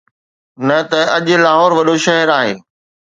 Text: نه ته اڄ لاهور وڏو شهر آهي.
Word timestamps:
نه 0.67 0.77
ته 0.89 0.99
اڄ 1.15 1.27
لاهور 1.45 1.71
وڏو 1.77 1.95
شهر 2.05 2.27
آهي. 2.39 2.53